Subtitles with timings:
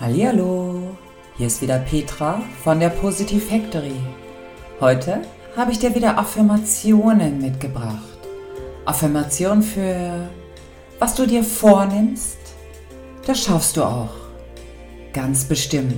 [0.00, 0.96] Hallihallo,
[1.36, 3.94] hier ist wieder Petra von der Positive Factory.
[4.80, 5.22] Heute
[5.56, 8.18] habe ich dir wieder Affirmationen mitgebracht.
[8.86, 10.28] Affirmation für
[10.98, 12.38] was du dir vornimmst,
[13.24, 14.10] das schaffst du auch.
[15.12, 15.94] Ganz bestimmt.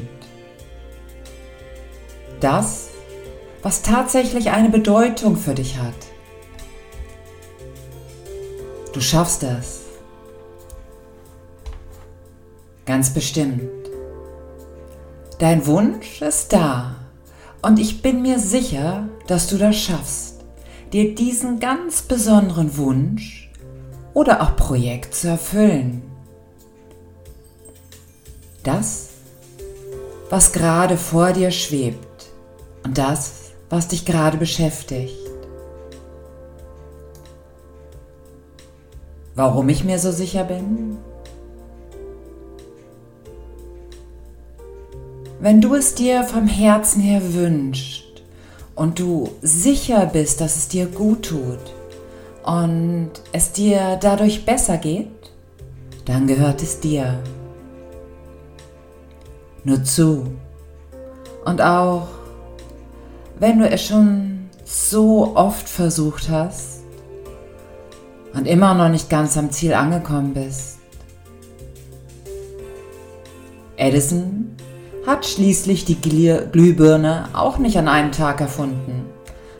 [2.40, 2.90] Das,
[3.62, 5.94] was tatsächlich eine Bedeutung für dich hat.
[8.92, 9.86] Du schaffst es.
[12.84, 13.75] Ganz bestimmt.
[15.38, 16.96] Dein Wunsch ist da
[17.60, 20.44] und ich bin mir sicher, dass du das schaffst,
[20.94, 23.52] dir diesen ganz besonderen Wunsch
[24.14, 26.02] oder auch Projekt zu erfüllen.
[28.62, 29.10] Das,
[30.30, 32.30] was gerade vor dir schwebt
[32.82, 35.18] und das, was dich gerade beschäftigt.
[39.34, 40.96] Warum ich mir so sicher bin?
[45.38, 48.22] Wenn du es dir vom Herzen her wünschst
[48.74, 51.58] und du sicher bist, dass es dir gut tut
[52.42, 55.10] und es dir dadurch besser geht,
[56.06, 57.18] dann gehört es dir.
[59.64, 60.24] Nur zu.
[61.44, 62.08] Und auch
[63.38, 66.80] wenn du es schon so oft versucht hast
[68.32, 70.78] und immer noch nicht ganz am Ziel angekommen bist.
[73.76, 74.45] Edison
[75.06, 79.06] hat schließlich die Glühbirne auch nicht an einem Tag erfunden.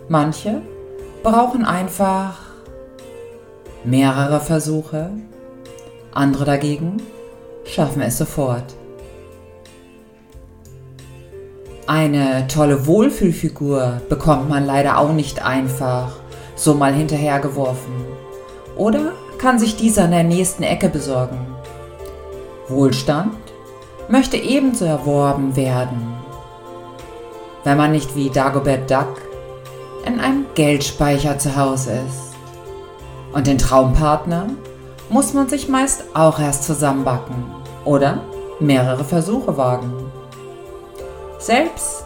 [0.08, 0.60] Manche
[1.22, 2.38] brauchen einfach
[3.84, 5.10] mehrere Versuche,
[6.12, 6.96] andere dagegen
[7.64, 8.74] schaffen es sofort.
[11.86, 16.16] Eine tolle Wohlfühlfigur bekommt man leider auch nicht einfach
[16.56, 17.92] so mal hinterhergeworfen
[18.76, 21.38] oder kann sich dieser in der nächsten Ecke besorgen.
[22.66, 23.45] Wohlstand
[24.08, 26.14] möchte ebenso erworben werden,
[27.64, 29.20] wenn man nicht wie Dagobert Duck
[30.04, 32.34] in einem Geldspeicher zu Hause ist.
[33.32, 34.46] Und den Traumpartner
[35.08, 37.44] muss man sich meist auch erst zusammenbacken
[37.84, 38.22] oder
[38.60, 39.92] mehrere Versuche wagen.
[41.38, 42.04] Selbst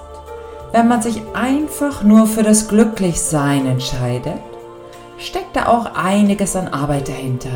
[0.72, 4.41] wenn man sich einfach nur für das Glücklichsein entscheidet,
[5.19, 7.50] steckt da auch einiges an Arbeit dahinter.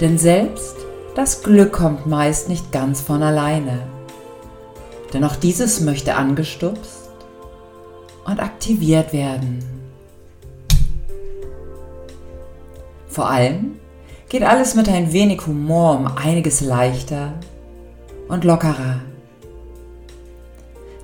[0.00, 0.85] Denn selbst
[1.16, 3.88] das Glück kommt meist nicht ganz von alleine.
[5.14, 7.08] Denn auch dieses möchte angestupst
[8.26, 9.64] und aktiviert werden.
[13.08, 13.78] Vor allem
[14.28, 17.32] geht alles mit ein wenig Humor um einiges leichter
[18.28, 19.00] und lockerer.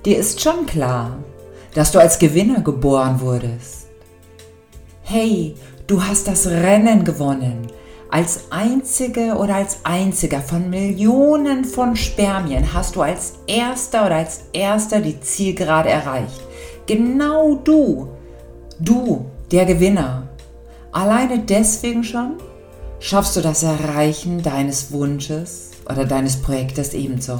[0.05, 1.17] Dir ist schon klar,
[1.73, 3.87] dass du als Gewinner geboren wurdest.
[5.01, 5.55] Hey,
[5.87, 7.65] du hast das Rennen gewonnen,
[8.13, 14.41] als einzige oder als einziger von Millionen von Spermien hast du als erster oder als
[14.53, 16.39] erster die Zielgerade erreicht.
[16.85, 18.09] Genau du,
[18.79, 20.27] du, der Gewinner.
[20.91, 22.33] Alleine deswegen schon
[22.99, 27.39] schaffst du das Erreichen deines Wunsches oder deines Projektes ebenso.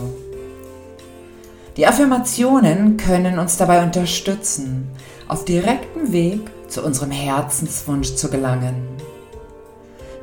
[1.78, 4.88] Die Affirmationen können uns dabei unterstützen,
[5.28, 9.13] auf direktem Weg zu unserem Herzenswunsch zu gelangen.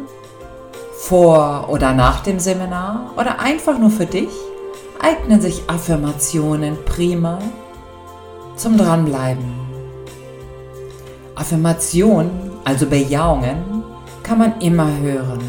[0.97, 4.27] vor oder nach dem Seminar oder einfach nur für dich
[5.01, 7.39] eignen sich Affirmationen prima
[8.61, 9.43] zum Dranbleiben.
[11.33, 13.83] Affirmationen, also Bejahungen,
[14.21, 15.41] kann man immer hören.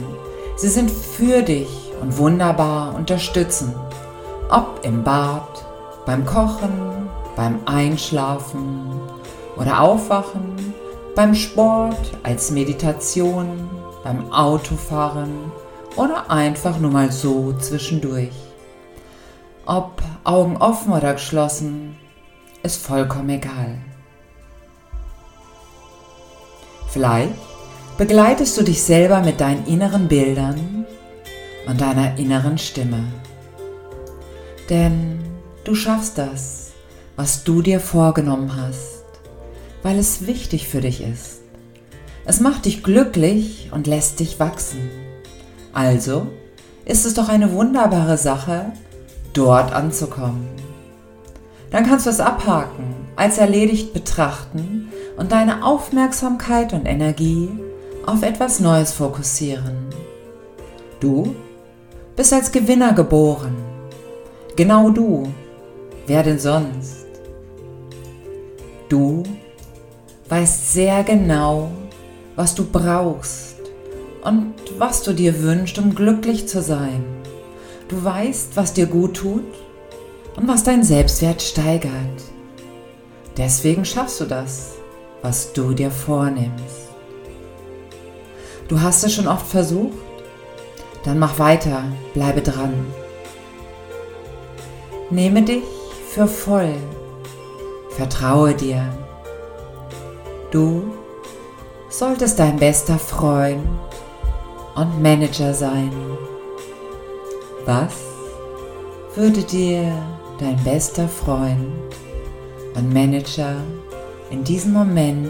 [0.56, 1.68] Sie sind für dich
[2.00, 3.74] und wunderbar unterstützen.
[4.48, 5.62] Ob im Bad,
[6.06, 6.72] beim Kochen,
[7.36, 8.90] beim Einschlafen
[9.58, 10.56] oder Aufwachen,
[11.14, 13.68] beim Sport, als Meditation,
[14.02, 15.52] beim Autofahren
[15.96, 18.32] oder einfach nur mal so zwischendurch.
[19.66, 21.98] Ob Augen offen oder geschlossen,
[22.62, 23.78] ist vollkommen egal.
[26.88, 27.32] Vielleicht
[27.96, 30.86] begleitest du dich selber mit deinen inneren Bildern
[31.66, 33.04] und deiner inneren Stimme.
[34.68, 35.20] Denn
[35.64, 36.72] du schaffst das,
[37.16, 39.04] was du dir vorgenommen hast,
[39.82, 41.40] weil es wichtig für dich ist.
[42.24, 44.90] Es macht dich glücklich und lässt dich wachsen.
[45.72, 46.28] Also
[46.84, 48.72] ist es doch eine wunderbare Sache,
[49.32, 50.48] dort anzukommen.
[51.72, 57.48] Dann kannst du es abhaken, als erledigt betrachten und deine Aufmerksamkeit und Energie
[58.06, 59.86] auf etwas Neues fokussieren.
[61.00, 61.34] Du
[62.14, 63.56] bist als Gewinner geboren.
[64.54, 65.32] Genau du.
[66.06, 67.06] Wer denn sonst?
[68.88, 69.22] Du
[70.28, 71.70] weißt sehr genau,
[72.36, 73.56] was du brauchst
[74.24, 77.02] und was du dir wünschst, um glücklich zu sein.
[77.88, 79.44] Du weißt, was dir gut tut
[80.36, 82.22] und was dein Selbstwert steigert.
[83.36, 84.74] Deswegen schaffst du das,
[85.22, 86.90] was du dir vornimmst.
[88.68, 89.98] Du hast es schon oft versucht?
[91.04, 91.84] Dann mach weiter,
[92.14, 92.86] bleibe dran.
[95.10, 95.64] Nehme dich
[96.08, 96.74] für voll.
[97.90, 98.84] Vertraue dir.
[100.50, 100.84] Du
[101.90, 103.66] solltest dein bester Freund
[104.74, 105.92] und Manager sein.
[107.66, 107.94] Was
[109.14, 109.92] würde dir
[110.42, 111.72] dein bester Freund
[112.74, 113.56] und Manager
[114.30, 115.28] in diesem Moment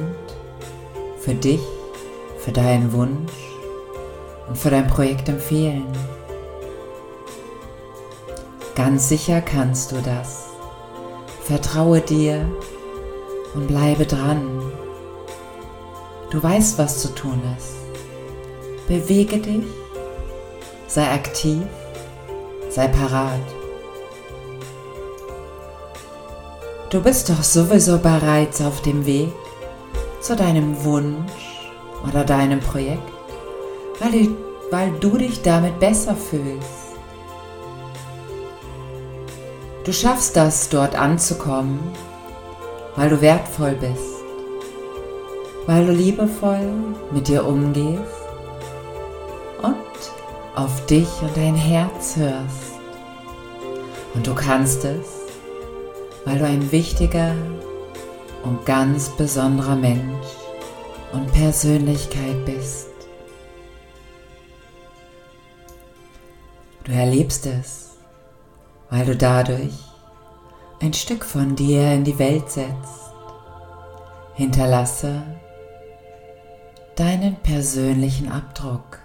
[1.21, 1.61] für dich,
[2.39, 3.33] für deinen Wunsch
[4.49, 5.87] und für dein Projekt empfehlen?
[8.75, 10.47] Ganz sicher kannst du das.
[11.45, 12.47] Vertraue dir
[13.55, 14.63] und bleibe dran.
[16.31, 17.75] Du weißt, was zu tun ist.
[18.89, 19.65] Bewege dich,
[20.87, 21.63] sei aktiv
[22.73, 23.52] sei parat.
[26.93, 29.33] Du bist doch sowieso bereits auf dem Weg
[30.21, 31.33] zu deinem Wunsch
[32.07, 33.11] oder deinem Projekt,
[33.99, 34.37] weil, die,
[34.71, 36.69] weil du dich damit besser fühlst.
[39.85, 41.81] Du schaffst das, dort anzukommen,
[42.97, 44.23] weil du wertvoll bist,
[45.67, 46.75] weil du liebevoll
[47.11, 48.03] mit dir umgehst
[49.63, 49.77] und
[50.55, 52.75] auf dich und dein Herz hörst.
[54.13, 55.22] Und du kannst es,
[56.25, 57.35] weil du ein wichtiger
[58.43, 60.27] und ganz besonderer Mensch
[61.13, 62.89] und Persönlichkeit bist.
[66.85, 67.91] Du erlebst es,
[68.91, 69.73] weil du dadurch
[70.81, 73.13] ein Stück von dir in die Welt setzt.
[74.35, 75.23] Hinterlasse
[76.97, 78.99] deinen persönlichen Abdruck.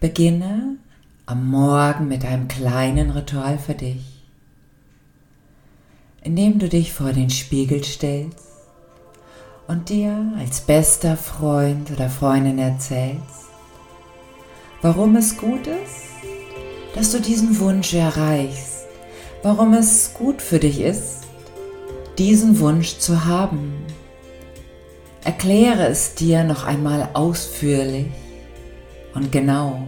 [0.00, 0.69] Beginne
[1.30, 4.24] am Morgen mit einem kleinen Ritual für dich,
[6.24, 8.48] indem du dich vor den Spiegel stellst
[9.68, 13.46] und dir als bester Freund oder Freundin erzählst,
[14.82, 16.08] warum es gut ist,
[16.96, 18.86] dass du diesen Wunsch erreichst,
[19.44, 21.28] warum es gut für dich ist,
[22.18, 23.72] diesen Wunsch zu haben.
[25.22, 28.08] Erkläre es dir noch einmal ausführlich
[29.14, 29.86] und genau.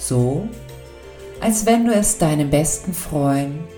[0.00, 0.48] So,
[1.40, 3.68] als wenn du es deinem besten Freund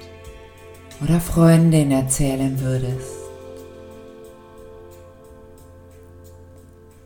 [1.02, 3.10] oder Freundin erzählen würdest.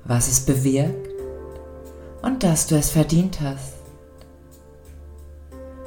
[0.04, 1.08] Was es bewirkt
[2.22, 3.72] und dass du es verdient hast.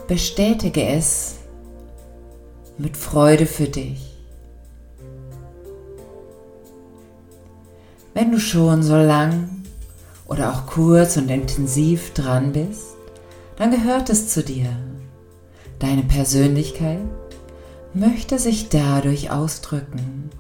[0.08, 1.36] Bestätige es
[2.80, 4.18] mit Freude für dich.
[8.16, 9.50] Wenn du schon so lang
[10.26, 12.99] oder auch kurz und intensiv dran bist,
[13.60, 14.76] dann gehört es zu dir.
[15.78, 16.98] Deine Persönlichkeit
[17.94, 20.32] möchte sich dadurch ausdrücken.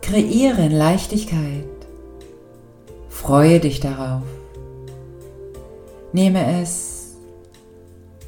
[0.00, 1.66] Kreiere in Leichtigkeit.
[3.10, 4.22] Freue dich darauf.
[6.14, 7.16] Nehme es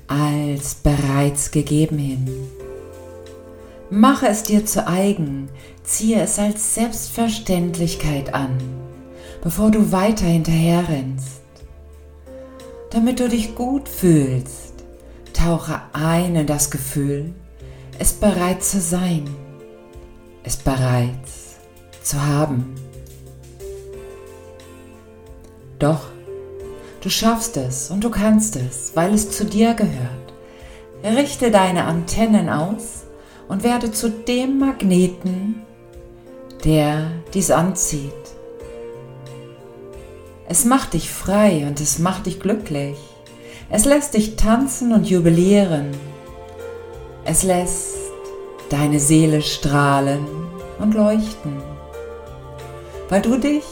[0.06, 2.28] als bereits gegeben hin.
[3.88, 5.48] Mache es dir zu eigen,
[5.82, 8.58] ziehe es als Selbstverständlichkeit an
[9.44, 11.42] bevor du weiter hinterher rennst.
[12.94, 14.72] Damit du dich gut fühlst,
[15.32, 17.34] tauche ein in das Gefühl,
[17.98, 19.28] es bereit zu sein,
[20.44, 21.56] es bereits
[22.04, 22.76] zu haben.
[25.80, 26.02] Doch,
[27.00, 30.32] du schaffst es und du kannst es, weil es zu dir gehört.
[31.02, 33.06] Richte deine Antennen aus
[33.48, 35.62] und werde zu dem Magneten,
[36.62, 38.23] der dies anzieht.
[40.46, 42.98] Es macht dich frei und es macht dich glücklich.
[43.70, 45.90] Es lässt dich tanzen und jubilieren.
[47.24, 47.96] Es lässt
[48.68, 50.26] deine Seele strahlen
[50.78, 51.62] und leuchten,
[53.08, 53.64] weil du dich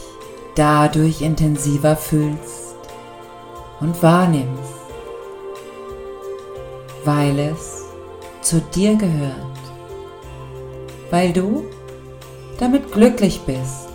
[0.55, 2.75] dadurch intensiver fühlst
[3.79, 4.73] und wahrnimmst,
[7.05, 7.83] weil es
[8.41, 9.59] zu dir gehört,
[11.11, 11.65] weil du
[12.57, 13.92] damit glücklich bist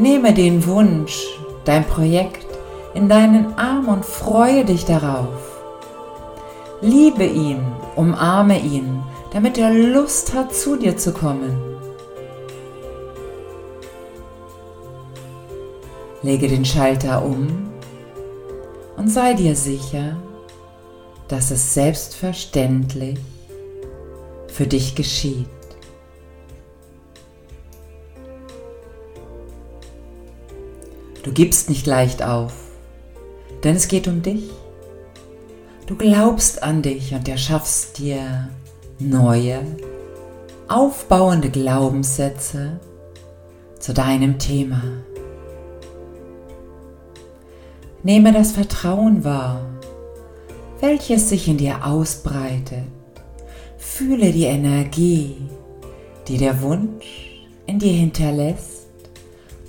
[0.00, 1.26] Nehme den Wunsch,
[1.66, 2.46] dein Projekt
[2.94, 5.60] in deinen Arm und freue dich darauf.
[6.80, 7.60] Liebe ihn,
[7.96, 9.02] umarme ihn,
[9.34, 11.54] damit er Lust hat, zu dir zu kommen.
[16.22, 17.68] Lege den Schalter um
[18.96, 20.16] und sei dir sicher,
[21.28, 23.18] dass es selbstverständlich
[24.48, 25.59] für dich geschieht.
[31.30, 32.52] Du gibst nicht leicht auf,
[33.62, 34.50] denn es geht um dich.
[35.86, 38.48] Du glaubst an dich und erschaffst dir
[38.98, 39.60] neue,
[40.66, 42.80] aufbauende Glaubenssätze
[43.78, 44.82] zu deinem Thema.
[48.02, 49.64] Nehme das Vertrauen wahr,
[50.80, 52.86] welches sich in dir ausbreitet.
[53.78, 55.36] Fühle die Energie,
[56.26, 58.79] die der Wunsch in dir hinterlässt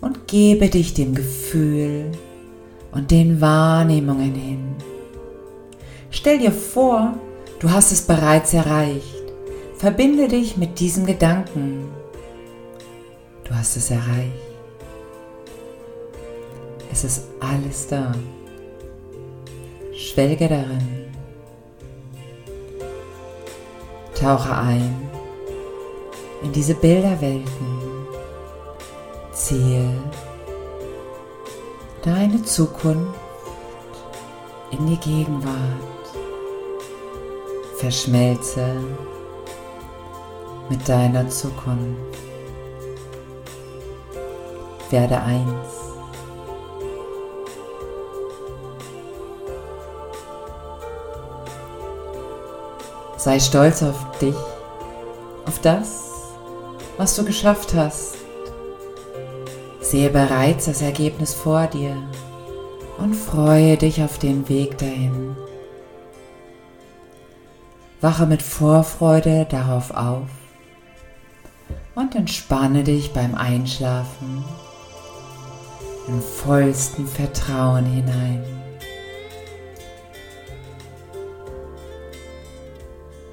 [0.01, 2.11] und gebe dich dem Gefühl
[2.91, 4.75] und den Wahrnehmungen hin.
[6.09, 7.13] Stell dir vor,
[7.59, 9.15] du hast es bereits erreicht.
[9.77, 11.89] Verbinde dich mit diesem Gedanken.
[13.45, 14.51] Du hast es erreicht.
[16.91, 18.11] Es ist alles da.
[19.95, 21.05] Schwelge darin.
[24.19, 25.09] Tauche ein
[26.43, 27.90] in diese Bilderwelten.
[29.51, 29.91] Ziehe
[32.05, 33.19] deine Zukunft
[34.71, 36.07] in die Gegenwart.
[37.75, 38.77] Verschmelze
[40.69, 42.17] mit deiner Zukunft.
[44.89, 45.67] Werde eins.
[53.17, 54.33] Sei stolz auf dich,
[55.45, 56.05] auf das,
[56.95, 58.20] was du geschafft hast.
[59.91, 62.01] Sehe bereits das Ergebnis vor dir
[62.97, 65.35] und freue dich auf den Weg dahin.
[67.99, 70.29] Wache mit Vorfreude darauf auf
[71.95, 74.45] und entspanne dich beim Einschlafen
[76.07, 78.45] im vollsten Vertrauen hinein.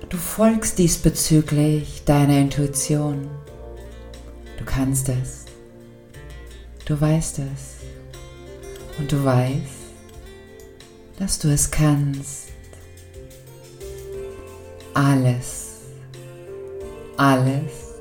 [0.09, 3.31] Du folgst diesbezüglich deiner Intuition.
[4.59, 5.48] Du kannst es.
[6.89, 7.77] Du weißt es.
[8.99, 9.93] Und du weißt,
[11.19, 12.49] dass du es kannst.
[14.95, 15.83] Alles,
[17.19, 17.93] alles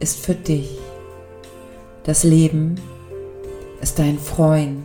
[0.00, 0.80] ist für dich.
[2.02, 2.74] Das Leben
[3.80, 4.82] ist dein Freund.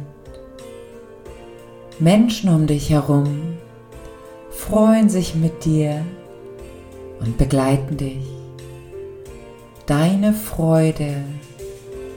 [1.97, 3.57] Menschen um dich herum
[4.51, 6.05] freuen sich mit dir
[7.19, 8.27] und begleiten dich.
[9.87, 11.23] Deine Freude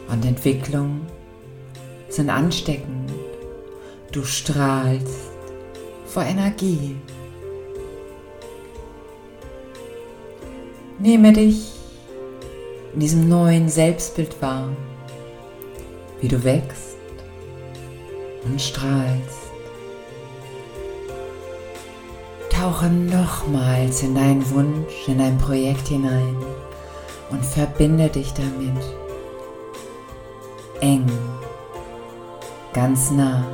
[0.09, 1.01] und Entwicklung
[2.09, 3.13] sind ansteckend.
[4.13, 5.31] Du strahlst
[6.07, 6.97] vor Energie.
[10.99, 11.73] Nehme dich
[12.95, 14.69] in diesem neuen Selbstbild wahr,
[16.21, 16.97] wie du wächst
[18.45, 19.47] und strahlst.
[22.49, 26.37] Tauche nochmals in deinen Wunsch, in dein Projekt hinein
[27.31, 28.83] und verbinde dich damit
[30.81, 31.07] eng,
[32.73, 33.45] ganz nah,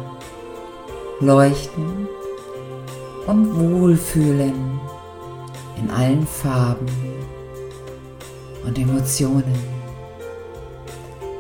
[1.20, 2.08] leuchten
[3.26, 4.80] und wohlfühlen
[5.78, 6.88] in allen Farben
[8.64, 9.54] und Emotionen.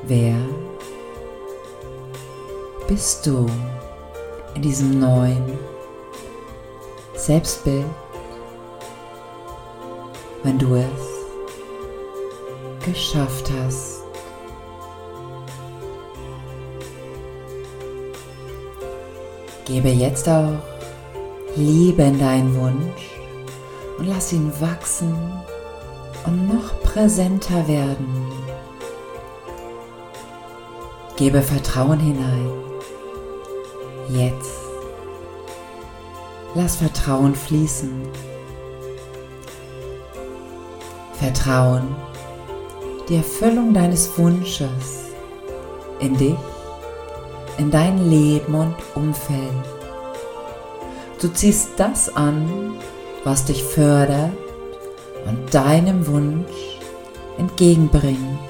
[0.04, 0.36] Wer
[2.88, 3.46] bist du
[4.54, 5.58] in diesem neuen
[7.14, 7.86] Selbstbild,
[10.42, 10.84] wenn du es
[12.84, 13.91] geschafft hast?
[19.64, 20.58] Gebe jetzt auch
[21.56, 23.10] Liebe in deinen Wunsch
[23.98, 25.14] und lass ihn wachsen
[26.26, 28.26] und noch präsenter werden.
[31.16, 32.50] Gebe Vertrauen hinein.
[34.08, 34.50] Jetzt.
[36.54, 38.02] Lass Vertrauen fließen.
[41.14, 41.94] Vertrauen,
[43.08, 45.06] die Erfüllung deines Wunsches
[46.00, 46.34] in dich,
[47.62, 49.64] in dein Leben und Umfeld.
[51.20, 52.74] Du ziehst das an,
[53.22, 54.32] was dich fördert
[55.26, 56.80] und deinem Wunsch
[57.38, 58.40] entgegenbringt.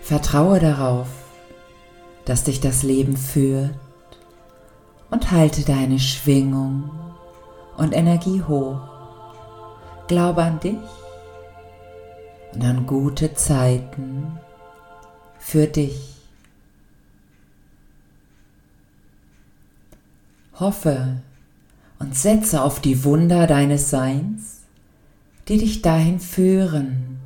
[0.00, 1.08] Vertraue darauf,
[2.24, 3.74] dass dich das Leben führt
[5.10, 6.90] und halte deine Schwingung
[7.76, 8.80] und Energie hoch.
[10.08, 10.78] Glaube an dich
[12.54, 14.38] und an gute Zeiten
[15.42, 15.98] für dich.
[20.54, 21.20] Hoffe,
[21.98, 24.62] und setze auf die Wunder deines Seins,
[25.48, 27.18] die dich dahin führen.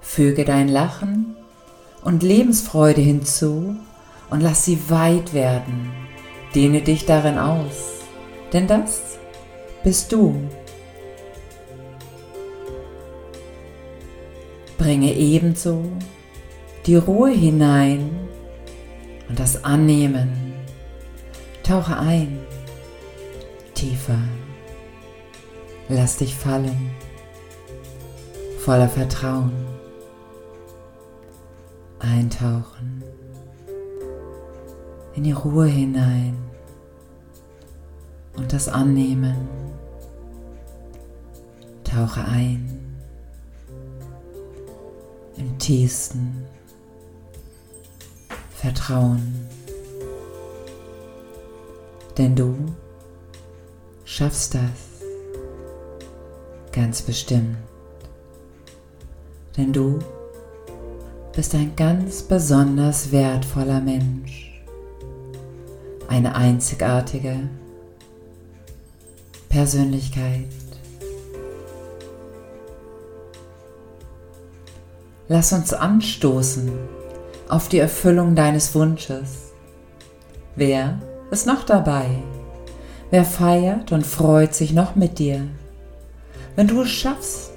[0.00, 1.36] Füge dein Lachen
[2.02, 3.76] und Lebensfreude hinzu
[4.30, 5.90] und lass sie weit werden.
[6.54, 8.00] Dehne dich darin aus,
[8.52, 9.02] denn das
[9.84, 10.48] bist du.
[14.78, 15.84] Bringe ebenso
[16.86, 18.10] die Ruhe hinein
[19.28, 20.52] und das Annehmen.
[21.62, 22.38] Tauche ein,
[23.74, 24.18] tiefer.
[25.88, 26.90] Lass dich fallen,
[28.58, 29.52] voller Vertrauen.
[32.00, 33.04] Eintauchen
[35.14, 36.36] in die Ruhe hinein
[38.36, 39.48] und das Annehmen.
[41.84, 42.96] Tauche ein
[45.36, 46.46] im tiefsten
[48.62, 49.48] Vertrauen.
[52.16, 52.54] Denn du
[54.04, 54.60] schaffst das
[56.70, 57.56] ganz bestimmt.
[59.56, 59.98] Denn du
[61.34, 64.62] bist ein ganz besonders wertvoller Mensch.
[66.06, 67.48] Eine einzigartige
[69.48, 70.46] Persönlichkeit.
[75.26, 77.01] Lass uns anstoßen
[77.52, 79.52] auf die Erfüllung deines Wunsches.
[80.56, 80.98] Wer
[81.30, 82.06] ist noch dabei?
[83.10, 85.46] Wer feiert und freut sich noch mit dir?
[86.56, 87.52] Wenn du es schaffst,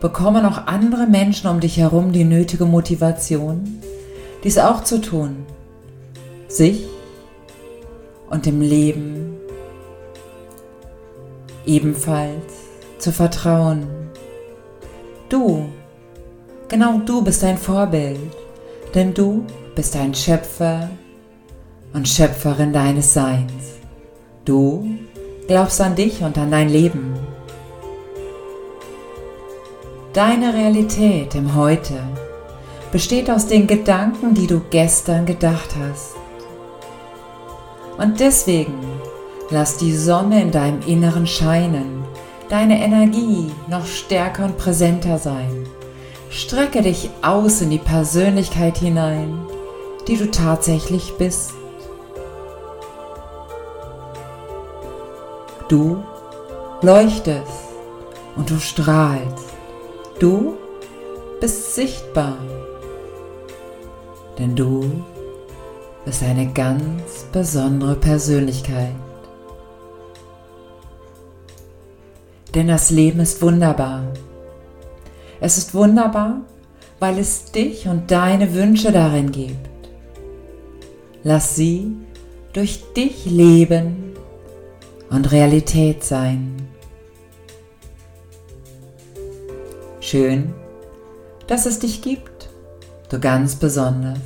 [0.00, 3.80] bekommen auch andere Menschen um dich herum die nötige Motivation,
[4.44, 5.46] dies auch zu tun,
[6.46, 6.86] sich
[8.28, 9.38] und dem Leben
[11.64, 12.52] ebenfalls
[12.98, 13.86] zu vertrauen.
[15.30, 15.70] Du,
[16.68, 18.36] genau du bist ein Vorbild,
[18.94, 19.44] denn du
[19.74, 20.90] bist ein Schöpfer
[21.92, 23.78] und Schöpferin deines Seins.
[24.44, 24.88] Du
[25.46, 27.14] glaubst an dich und an dein Leben.
[30.12, 31.94] Deine Realität im Heute
[32.90, 36.16] besteht aus den Gedanken, die du gestern gedacht hast.
[37.96, 38.74] Und deswegen
[39.50, 42.04] lass die Sonne in deinem Inneren scheinen,
[42.48, 45.66] deine Energie noch stärker und präsenter sein.
[46.30, 49.46] Strecke dich aus in die Persönlichkeit hinein,
[50.06, 51.50] die du tatsächlich bist.
[55.68, 56.04] Du
[56.82, 57.50] leuchtest
[58.36, 59.44] und du strahlst.
[60.20, 60.56] Du
[61.40, 62.38] bist sichtbar,
[64.38, 65.02] denn du
[66.04, 68.94] bist eine ganz besondere Persönlichkeit.
[72.54, 74.04] Denn das Leben ist wunderbar.
[75.40, 76.42] Es ist wunderbar,
[76.98, 79.56] weil es dich und deine Wünsche darin gibt.
[81.24, 81.96] Lass sie
[82.52, 84.14] durch dich leben
[85.08, 86.56] und Realität sein.
[90.00, 90.52] Schön,
[91.46, 92.48] dass es dich gibt,
[93.08, 94.18] du ganz besonders,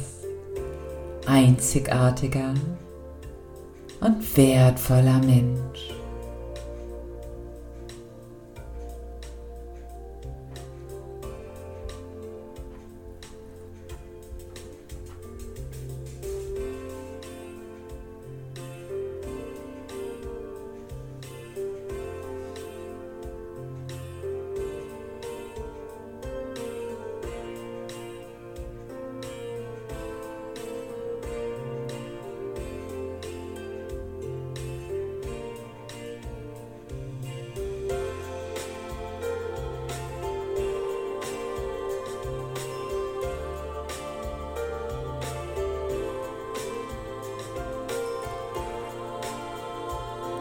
[1.27, 2.55] einzigartiger
[4.01, 5.94] und wertvoller Mensch.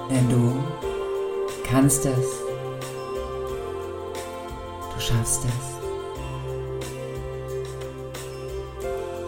[0.10, 0.64] Denn du
[1.64, 2.40] kannst es.
[4.94, 5.74] Du schaffst es.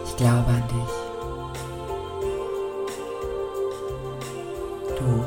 [0.06, 0.94] Ich glaube an dich.
[4.98, 5.24] Du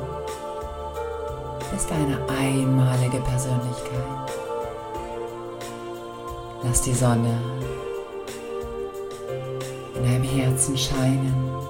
[1.72, 4.30] bist eine einmalige Persönlichkeit.
[6.64, 7.38] Lass die Sonne
[9.96, 11.69] in deinem Herzen scheinen